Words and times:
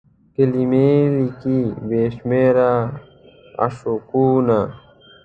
کلمې 0.33 0.91
لیکي 1.17 1.59
بې 1.87 2.01
شمیر 2.15 2.55
عشقونه 3.65 4.59